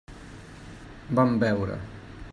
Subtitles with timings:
[1.19, 1.79] Van beure.